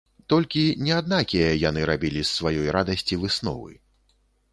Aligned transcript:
Толькі 0.31 0.61
не 0.85 0.93
аднакія 0.99 1.51
яны 1.63 1.83
рабілі 1.89 2.23
з 2.23 2.31
сваёй 2.39 2.71
радасці 2.77 3.19
высновы. 3.25 3.71